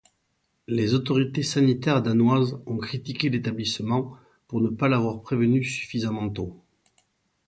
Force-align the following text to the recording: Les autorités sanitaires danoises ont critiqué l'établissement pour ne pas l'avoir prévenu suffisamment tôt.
Les 0.67 0.95
autorités 0.95 1.43
sanitaires 1.43 2.01
danoises 2.01 2.59
ont 2.65 2.77
critiqué 2.79 3.29
l'établissement 3.29 4.17
pour 4.47 4.59
ne 4.59 4.69
pas 4.69 4.87
l'avoir 4.89 5.21
prévenu 5.21 5.63
suffisamment 5.63 6.27
tôt. 6.27 6.59